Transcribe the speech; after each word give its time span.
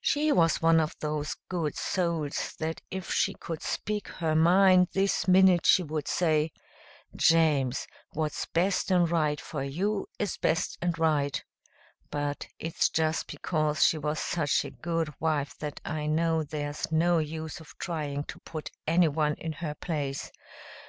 She 0.00 0.32
was 0.32 0.60
one 0.60 0.80
of 0.80 0.96
those 0.98 1.36
good 1.48 1.76
souls 1.76 2.54
that 2.58 2.80
if 2.90 3.12
she 3.12 3.32
could 3.34 3.62
speak 3.62 4.08
her 4.08 4.34
mind 4.34 4.88
this 4.92 5.28
minute 5.28 5.66
she 5.66 5.84
would 5.84 6.08
say, 6.08 6.50
'James, 7.14 7.86
what's 8.10 8.44
best 8.46 8.90
and 8.90 9.08
right 9.08 9.40
for 9.40 9.62
you 9.62 10.08
is 10.18 10.36
best 10.36 10.78
and 10.82 10.98
right.' 10.98 11.44
But 12.10 12.48
it's 12.58 12.88
just 12.88 13.28
because 13.28 13.84
she 13.86 13.96
was 13.98 14.18
such 14.18 14.64
a 14.64 14.72
good 14.72 15.10
wife 15.20 15.56
that 15.60 15.80
I 15.84 16.06
know 16.06 16.42
there's 16.42 16.90
no 16.90 17.18
use 17.18 17.60
of 17.60 17.78
trying 17.78 18.24
to 18.24 18.40
put 18.40 18.72
anyone 18.88 19.34
in 19.34 19.52
her 19.52 19.76
place. 19.76 20.32